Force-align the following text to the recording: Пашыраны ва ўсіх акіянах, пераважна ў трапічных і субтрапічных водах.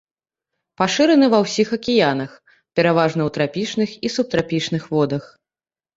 Пашыраны 0.81 1.25
ва 1.33 1.39
ўсіх 1.43 1.69
акіянах, 1.77 2.31
пераважна 2.79 3.21
ў 3.27 3.29
трапічных 3.39 3.89
і 4.09 4.15
субтрапічных 4.15 4.83
водах. 4.97 5.23